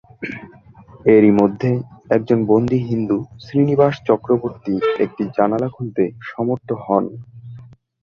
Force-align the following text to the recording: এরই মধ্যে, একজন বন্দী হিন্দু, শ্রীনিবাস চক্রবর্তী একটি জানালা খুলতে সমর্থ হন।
এরই 1.05 1.31
মধ্যে, 1.31 1.71
একজন 2.09 2.39
বন্দী 2.45 2.79
হিন্দু, 2.89 3.17
শ্রীনিবাস 3.39 3.95
চক্রবর্তী 4.07 4.73
একটি 4.99 5.23
জানালা 5.37 5.67
খুলতে 5.67 6.03
সমর্থ 6.31 6.69
হন। 6.85 7.03